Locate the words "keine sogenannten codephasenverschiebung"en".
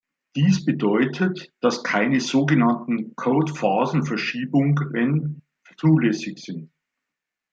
1.83-5.43